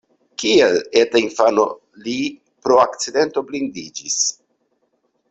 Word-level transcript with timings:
Kiel 0.43 0.77
eta 1.01 1.19
infano 1.25 1.65
li 2.07 2.15
pro 2.63 2.79
akcidento 2.85 3.45
blindiĝis. 3.51 4.19